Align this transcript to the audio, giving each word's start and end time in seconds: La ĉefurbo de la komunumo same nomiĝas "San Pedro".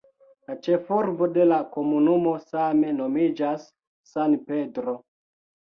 La 0.45 0.53
ĉefurbo 0.67 1.27
de 1.35 1.45
la 1.49 1.59
komunumo 1.77 2.33
same 2.49 2.97
nomiĝas 3.03 3.69
"San 4.15 4.37
Pedro". 4.51 4.99